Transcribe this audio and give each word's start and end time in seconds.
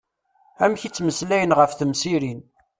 Amek 0.63 0.81
i 0.83 0.89
ttmeslayen 0.89 1.55
ɣef 1.59 1.71
temsirin. 1.73 2.41